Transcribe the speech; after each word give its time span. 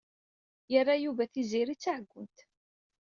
Yerra 0.71 0.95
Yuba 1.03 1.23
Tiziri 1.33 1.75
d 1.77 1.79
taɛeggunt. 1.83 2.37